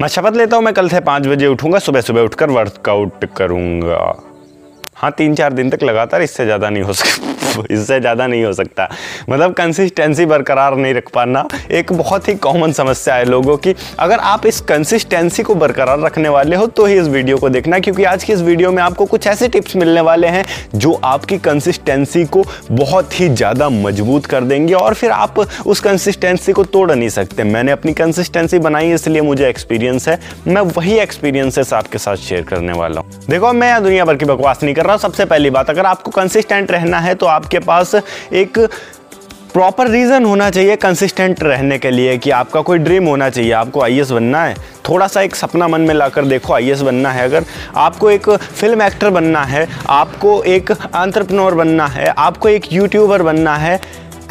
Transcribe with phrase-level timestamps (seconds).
[0.00, 3.98] मैं शपथ लेता हूँ, मैं कल से पाँच बजे उठूँगा, सुबह सुबह उठकर वर्कआउट करूँगा।
[4.96, 7.37] हाँ तीन चार दिन तक लगातार इससे ज़्यादा नहीं हो सकता।
[7.70, 8.88] इससे ज़्यादा नहीं हो सकता।
[9.30, 14.18] मतलब कंसिस्टेंसी बरकरार नहीं रख पाना एक बहुत ही कॉमन समस्या है लोगों की। अगर
[14.20, 18.04] आप इस कंसिस्टेंसी को बरकरार रखने वाले हो तो ही इस वीडियो को देखना, क्योंकि
[18.04, 22.24] आज की इस वीडियो में आपको कुछ ऐसे टिप्स मिलने वाले हैं, जो आपकी कंसिस्टेंसी
[22.26, 27.08] को बहुत ही ज़्यादा मज़बूत कर देंगे और फिर आप उस कंसिस्टेंसी को तोड़ नहीं
[27.10, 32.42] सकते। मैंने अपनी कंसिस्टेंसी बनाई, इसलिए मुझे एक्सपीरियंस है। मैं वही एक्सपीरियंसेस आपके साथ शेयर
[32.44, 35.70] करने वाला हूँ। देखो, मैं दुनिया भर की बकवास नहीं कर रहा सबसे पहली बात,
[35.70, 37.94] अगर आपको कंसिस्टेंट रहना है तो आपके पास
[38.32, 38.58] एक
[39.52, 43.80] प्रॉपर रीज़न होना चाहिए कंसिस्टेंट रहने के लिए कि आपका कोई ड्रीम होना चाहिए। आपको
[43.80, 44.54] आई बनना है।
[44.88, 47.44] थोड़ा सा एक सपना मन में लाकर देखो आई बनना है। अगर
[47.76, 53.56] आपको एक फ़िल्म एक्टर बनना है, आपको एक एंट्रप्रनोर बनना है, आपको एक यूट्यूबर बनना
[53.56, 53.80] है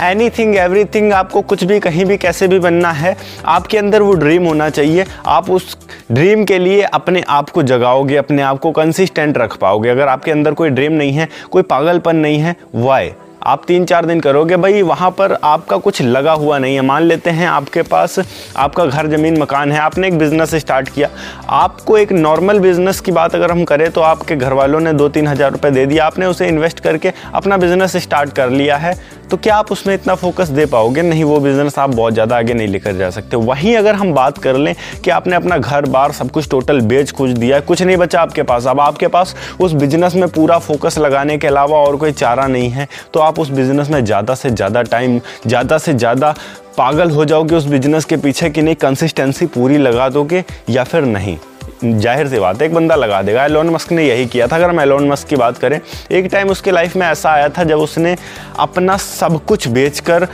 [0.01, 3.15] एनी थिंग एवरी थिंग आपको कुछ भी, कहीं भी, कैसे भी बनना है,
[3.47, 5.77] आपके अंदर वो ड्रीम होना चाहिए। आप उस
[6.11, 10.31] ड्रीम के लिए अपने आप को जगाओगे, अपने आप को कंसिस्टेंट रख पाओगे। अगर आपके
[10.31, 13.11] अंदर कोई ड्रीम नहीं है, कोई पागलपन नहीं है वाई
[13.43, 17.03] आप तीन चार दिन करोगे, भाई, वहाँ पर आपका कुछ लगा हुआ नहीं है। मान
[17.03, 18.17] लेते हैं आपके पास,
[18.57, 21.09] आपका घर, ज़मीन, मकान है, आपने एक बिज़नेस स्टार्ट किया।
[21.49, 25.07] आपको एक नॉर्मल बिज़नेस की बात अगर हम करें तो आपके घर वालों ने दो
[25.09, 28.93] तीन हज़ार रुपये दे दिया आपने उसे इन्वेस्ट करके अपना बिज़नेस स्टार्ट कर लिया है।
[29.31, 31.01] तो क्या आप उसमें इतना फोकस दे पाओगे?
[31.01, 34.37] नहीं, वो बिज़नेस आप बहुत ज़्यादा आगे नहीं लेकर जा सकते। वहीं अगर हम बात
[34.37, 37.97] कर लें कि आपने अपना घर, बार सब कुछ टोटल बेच कुछ दिया कुछ नहीं
[37.97, 41.97] बचा आपके पास। अब आपके पास उस बिज़नेस में पूरा फोकस लगाने के अलावा और
[41.97, 45.93] कोई चारा नहीं है तो आप उस बिज़नेस में ज़्यादा से ज़्यादा टाइम ज़्यादा से
[45.93, 46.33] ज़्यादा
[46.77, 51.05] पागल हो जाओगे उस बिज़नेस के पीछे कि नहीं कंसिस्टेंसी पूरी लगा दोगे या फिर
[51.05, 51.37] नहीं?
[51.83, 54.69] ज़ाहिर सी बात है, एक बंदा लगा देगा। एलोन मस्क ने यही किया था। अगर
[54.69, 55.79] हम एलोन मस्क की बात करें,
[56.11, 58.15] एक टाइम उसके लाइफ में ऐसा आया था जब उसने
[58.59, 60.27] अपना सब कुछ बेचकर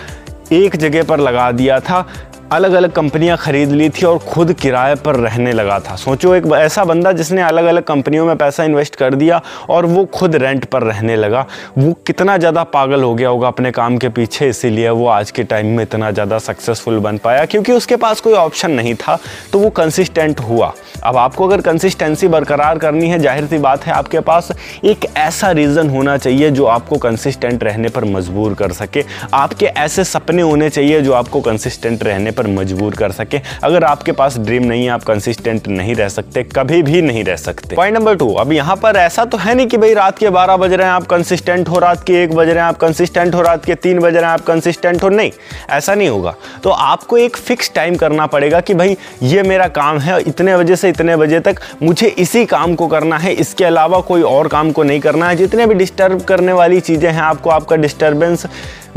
[0.54, 2.06] एक जगह पर लगा दिया था।
[2.54, 6.46] अलग अलग कंपनियाँ खरीद ली थी और खुद किराए पर रहने लगा था। सोचो, एक
[6.54, 10.66] ऐसा बंदा जिसने अलग अलग कंपनियों में पैसा इन्वेस्ट कर दिया और वो खुद रेंट
[10.66, 11.46] पर रहने लगा।
[11.78, 15.44] वो कितना ज़्यादा पागल हो गया होगा अपने काम के पीछे, इसीलिए वो आज के
[15.46, 19.18] टाइम में इतना ज़्यादा सक्सेसफुल बन पाया, क्योंकि उसके पास कोई ऑप्शन नहीं था
[19.52, 20.74] तो वो कंसिस्टेंट हुआ।
[21.04, 24.52] अब आपको अगर कंसिस्टेंसी बरकरार करनी है, ज़ाहिर सी बात है, आपके पास
[24.84, 30.04] एक ऐसा रीज़न होना चाहिए जो आपको कंसिस्टेंट रहने पर मजबूर कर सके। आपके ऐसे
[30.06, 34.64] सपने होने चाहिए जो आपको कंसिस्टेंट रहने पर मजबूर कर सके। अगर आपके पास ड्रीम
[34.64, 38.32] नहीं है, आप कंसिस्टेंट नहीं रह सकते, कभी भी नहीं रह सकते। पॉइंट नंबर टू
[38.34, 40.94] अब यहाँ पर ऐसा तो है नहीं कि भाई रात के बारह बज रहे हैं,
[40.94, 44.00] आप कंसिस्टेंट हो, रात के एक बज रहे हैं, आप कंसिस्टेंट हो, रात के तीन
[44.00, 45.32] बज रहे हैं, आप कंसिस्टेंट हो। नहीं,
[45.70, 46.34] ऐसा नहीं होगा।
[46.64, 50.76] तो आपको एक फिक्स टाइम करना पड़ेगा कि भाई, ये मेरा काम है, इतने बजे
[50.76, 54.72] से इतने बजे तक मुझे इसी काम को करना है, इसके अलावा कोई और काम
[54.72, 58.46] को नहीं करना है। जितने भी डिस्टर्ब करने वाली चीज़ें हैं, आपको आपका डिस्टर्बेंस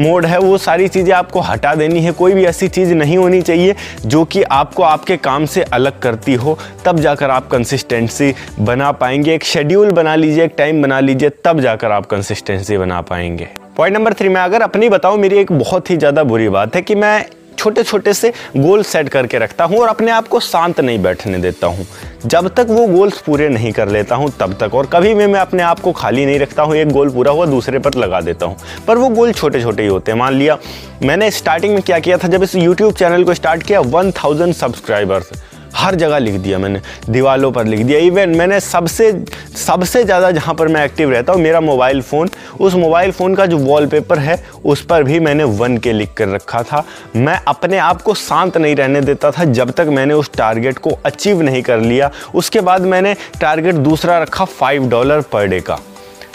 [0.00, 3.40] मोड है, वो सारी चीज़ें आपको हटा देनी है। कोई भी ऐसी चीज़ नहीं होनी
[3.42, 3.74] चाहिए
[4.06, 9.34] जो कि आपको आपके काम से अलग करती हो। तब जाकर आप कंसिस्टेंसी बना पाएँगे।
[9.34, 13.96] एक शेड्यूल बना लीजिए, एक टाइम बना लीजिए, तब जाकर आप कंसिस्टेंसी बना पाएँगे। पॉइंट
[13.96, 16.94] नंबर थ्री मैं अगर अपनी बताऊँ, मेरी एक बहुत ही ज़्यादा बुरी बात है कि
[16.94, 17.24] मैं
[17.58, 21.38] छोटे छोटे से गोल सेट करके रखता हूँ और अपने आप को शांत नहीं बैठने
[21.38, 21.86] देता हूँ।
[22.26, 25.40] जब तक वो गोल्स पूरे नहीं कर लेता हूँ, तब तक। और कभी भी मैं
[25.40, 28.46] अपने आप को खाली नहीं रखता हूँ, एक गोल पूरा हुआ, दूसरे पर लगा देता
[28.46, 28.56] हूँ।
[28.86, 30.58] पर वो गोल छोटे छोटे ही होते हैं। मान लिया,
[31.02, 34.54] मैंने स्टार्टिंग में क्या किया था, जब इस यूट्यूब चैनल को स्टार्ट किया वन थाउज़ेंड
[34.54, 35.30] सब्सक्राइबर्स
[35.76, 39.12] हर जगह लिख दिया मैंने, दीवालों पर लिख दिया। इवन मैंने सबसे
[39.56, 42.28] सबसे ज़्यादा जहाँ पर मैं एक्टिव रहता हूँ, मेरा मोबाइल फ़ोन
[42.60, 46.28] उस मोबाइल फ़ोन का जो वॉलपेपर है, उस पर भी मैंने वन के लिख कर
[46.28, 46.84] रखा था।
[47.16, 50.98] मैं अपने आप को शांत नहीं रहने देता था जब तक मैंने उस टारगेट को
[51.06, 55.78] अचीव नहीं कर लिया। उसके बाद मैंने टारगेट दूसरा रखा फाइव डॉलर पर डे का।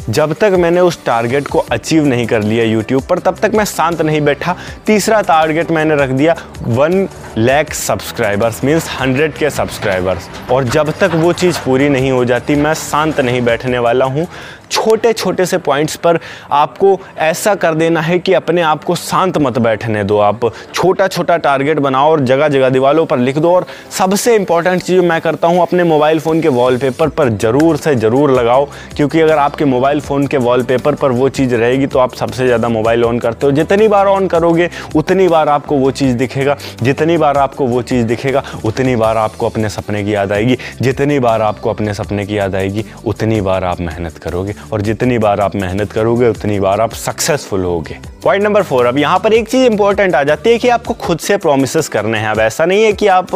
[0.09, 3.65] जब तक मैंने उस टारगेट को अचीव नहीं कर लिया यूट्यूब पर, तब तक मैं
[3.65, 7.07] शांत नहीं बैठा। तीसरा टारगेट मैंने रख दिया one
[7.37, 12.55] lakh subscribers means hundred K subscribers और जब तक वो चीज़ पूरी नहीं हो जाती,
[12.55, 14.27] मैं शांत नहीं बैठने वाला हूँ।
[14.71, 16.19] छोटे छोटे से पॉइंट्स पर
[16.51, 21.07] आपको ऐसा कर देना है कि अपने आप को शांत मत बैठने दो आप। छोटा
[21.07, 25.19] छोटा टारगेट बनाओ और जगह जगह दीवारों पर लिख दो और सबसे इंपॉर्टेंट चीज़ मैं
[25.21, 28.65] करता हूँ अपने मोबाइल फ़ोन के वॉलपेपर पर ज़रूर से ज़रूर लगाओ,
[28.95, 32.69] क्योंकि अगर आपके मोबाइल फ़ोन के वॉलपेपर पर वो चीज़ रहेगी तो आप सबसे ज़्यादा
[32.69, 37.17] मोबाइल ऑन करते हो। जितनी बार ऑन करोगे, उतनी बार आपको वो चीज़ दिखेगा। जितनी
[37.17, 41.41] बार आपको वो चीज़ दिखेगा, उतनी बार आपको अपने सपने की याद आएगी। जितनी बार
[41.41, 45.55] आपको अपने सपने की याद आएगी, उतनी बार आप मेहनत करोगे। और जितनी बार आप
[45.55, 49.71] मेहनत करोगे, उतनी बार आप सक्सेसफुल होगे। पॉइंट नंबर फोर अब यहाँ पर एक चीज़
[49.71, 52.93] इंपॉर्टेंट आ जाती है कि आपको खुद से प्रोमिस करने हैं। अब ऐसा नहीं है
[52.93, 53.35] कि आप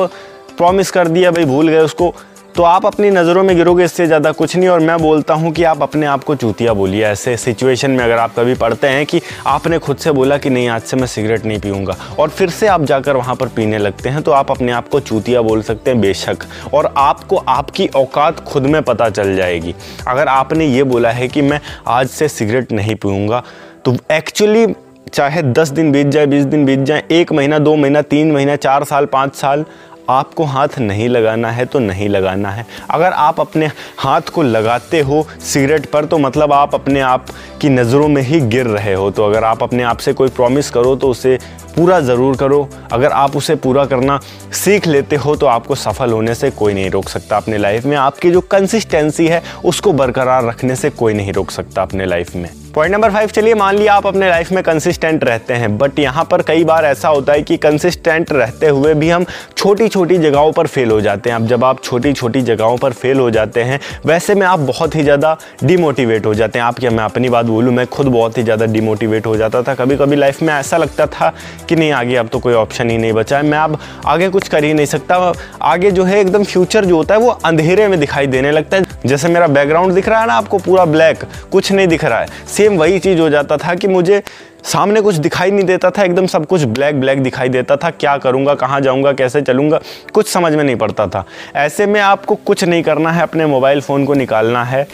[0.57, 2.13] प्रॉमिस कर दिया, भाई भूल गए उसको।
[2.55, 5.63] तो आप अपनी नज़रों में गिरोगे, इससे ज़्यादा कुछ नहीं। और मैं बोलता हूँ कि
[5.63, 9.21] आप अपने आप को चूतिया बोलिए। ऐसे सिचुएशन में अगर आप कभी पढ़ते हैं कि
[9.47, 12.67] आपने खुद से बोला कि नहीं, आज से मैं सिगरेट नहीं पीऊँगा, और फिर से
[12.67, 15.91] आप जाकर वहाँ पर पीने लगते हैं तो आप अपने आप को चूतिया बोल सकते
[15.91, 19.75] हैं बेशक। और आपको आपकी औकात खुद में पता चल जाएगी।
[20.07, 23.43] अगर आपने ये बोला है कि मैं आज से सिगरेट नहीं पीऊँगा
[23.85, 24.67] तो एक्चुअली
[25.13, 28.55] चाहे दस दिन बीत जाए, बीस दिन बीत जाए, एक महीना, दो महीना, तीन महीना,
[28.57, 29.65] चार साल, पाँच साल
[30.09, 34.99] आपको हाथ नहीं लगाना है तो नहीं लगाना है। अगर आप अपने हाथ को लगाते
[34.99, 37.25] हो सिगरेट पर तो मतलब आप अपने आप
[37.61, 40.69] की नज़रों में ही गिर रहे हो। तो अगर आप अपने आप से कोई प्रॉमिस
[40.69, 41.37] करो तो उसे
[41.75, 44.19] पूरा ज़रूर करो। अगर आप उसे पूरा करना
[44.55, 47.97] सीख लेते हो तो आपको सफल होने से कोई नहीं रोक सकता अपने लाइफ में।
[47.97, 52.49] आपकी जो कंसिस्टेंसी है, उसको बरकरार रखने से कोई नहीं रोक सकता अपने लाइफ में।
[52.75, 56.23] पॉइंट नंबर फाइव चलिए मान लिया आप अपने लाइफ में कंसिस्टेंट रहते हैं। बट यहाँ
[56.31, 59.25] पर कई बार ऐसा होता है कि कंसिस्टेंट रहते हुए भी हम
[59.57, 62.93] छोटी छोटी जगहों पर फेल हो जाते हैं। अब जब आप छोटी छोटी जगहों पर
[62.93, 66.79] फेल हो जाते हैं, वैसे में आप बहुत ही ज़्यादा डिमोटिवेट हो जाते हैं। आप
[66.79, 69.97] क्या, मैं अपनी बात बोलूँ, मैं खुद बहुत ही ज़्यादा डिमोटिवेट हो जाता था। कभी
[69.97, 71.33] कभी लाइफ में ऐसा लगता था
[71.65, 74.47] कि नहीं, आगे अब तो कोई ऑप्शन ही नहीं बचा है। मैं अब आगे कुछ
[74.47, 77.99] कर ही नहीं सकता। आगे जो है एकदम फ्यूचर जो होता है, वो अंधेरे में
[77.99, 81.71] दिखाई देने लगता है। जैसे मेरा बैकग्राउंड दिख रहा है ना आपको, पूरा ब्लैक कुछ
[81.71, 84.21] नहीं दिख रहा है। सेम वही चीज़ हो जाता था कि मुझे
[84.63, 88.17] सामने कुछ दिखाई नहीं देता था, एकदम सब कुछ ब्लैक ब्लैक दिखाई देता था। क्या
[88.17, 89.79] करूँगा, कहाँ जाऊँगा, कैसे चलूँगा,
[90.13, 91.25] कुछ समझ में नहीं पड़ता था।
[91.55, 94.87] ऐसे में आपको कुछ नहीं करना है, अपने मोबाइल फ़ोन को निकालना है।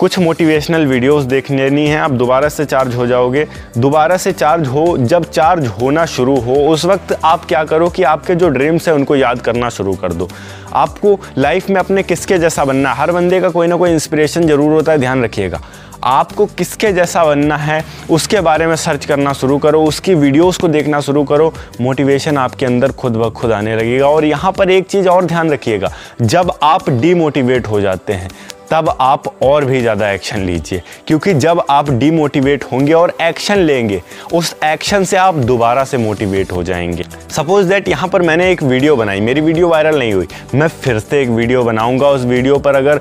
[0.00, 3.46] कुछ मोटिवेशनल वीडियोस देख लेनी है। आप दोबारा से चार्ज हो जाओगे।
[3.78, 8.02] दोबारा से चार्ज हो, जब चार्ज होना शुरू हो, उस वक्त आप क्या करो कि
[8.02, 10.28] आपके जो ड्रीम्स हैं, उनको याद करना शुरू कर दो।
[10.74, 14.72] आपको लाइफ में अपने किसके जैसा बनना हर बंदे का कोई ना कोई इंस्पिरेशन ज़रूर
[14.72, 15.60] होता है, ध्यान रखिएगा।
[16.04, 20.68] आपको किसके जैसा बनना है, उसके बारे में सर्च करना शुरू करो, उसकी वीडियोस को
[20.68, 24.86] देखना शुरू करो। मोटिवेशन आपके अंदर खुद ब खुद आने लगेगा। और यहाँ पर एक
[24.86, 25.92] चीज़ और ध्यान रखिएगा।
[26.22, 28.30] जब आप डीमोटिवेट हो जाते हैं
[28.70, 34.00] तब आप और भी ज़्यादा एक्शन लीजिए, क्योंकि जब आप डीमोटिवेट होंगे और एक्शन लेंगे,
[34.32, 38.62] उस एक्शन से आप दोबारा से मोटिवेट हो जाएँगे। सपोज़ दैट यहाँ पर मैंने एक
[38.62, 42.58] वीडियो बनाई, मेरी वीडियो वायरल नहीं हुई। मैं फिर से एक वीडियो बनाऊँगा, उस वीडियो
[42.58, 43.00] पर अगर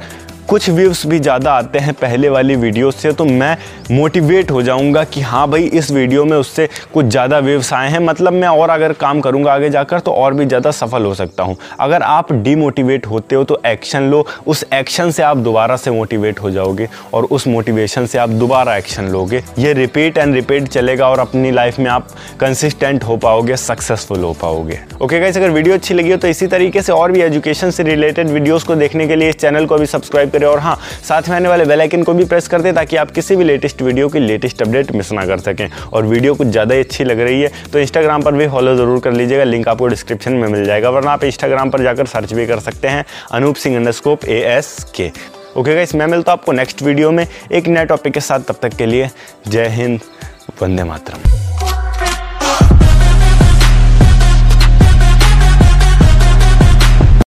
[0.50, 3.57] कुछ व्यूज़ भी ज़्यादा आते हैं पहले वाली वीडियो से तो मैं
[3.92, 8.00] मोटिवेट हो जाऊँगा कि हाँ भाई, इस वीडियो में उससे कुछ ज़्यादा व्यूज़ आए हैं।
[8.00, 11.44] मतलब मैं और अगर काम करूँगा आगे जाकर तो और भी ज़्यादा सफल हो सकता
[11.44, 15.92] हूँ। अगर आप डीमोटिवेट होते हो तो एक्शन लो। उस एक्शन से आप दोबारा से
[15.92, 20.68] मोटिवेट हो जाओगे और उस मोटिवेशन से आप दोबारा एक्शन लोगे। ये रिपीट एंड रिपीट
[20.69, 22.07] चलेगा और अपनी लाइफ में आप
[22.40, 26.48] कंसिस्टेंट हो पाओगे सक्सेसफुल हो पाओगे। ओके गाइस अगर वीडियो अच्छी लगी हो तो इसी
[26.48, 29.78] तरीके से और भी एजुकेशन से रिलेटेड वीडियोज़ को देखने के लिए इस चैनल को
[29.78, 32.62] भी सब्सक्राइब करें और हाँ साथ में आने वाले बेल आइकन को भी प्रेस कर
[32.62, 36.06] दें ताकि आप किसी भी लेटेस्ट वीडियो की लेटेस्ट अपडेट मिस ना कर सकें। और
[36.06, 39.13] वीडियो कुछ ज़्यादा ही अच्छी लग रही है तो इंस्टाग्राम पर भी फॉलो ज़रूर कर
[39.13, 42.59] लीजिएगा। लिंक आपको डिस्क्रिप्शन में मिल जाएगा, वरना आप इंस्टाग्राम पर जाकर सर्च भी कर
[42.62, 45.12] सकते हैं। Anoop Singh underscore A S K
[45.57, 48.59] okay guys मैं मिलता हूँ आपको नेक्स्ट वीडियो में एक नए टॉपिक के साथ। तब
[48.62, 49.09] तक के लिए
[49.47, 50.00] जय हिंद,
[50.62, 51.38] वंदे मातरम।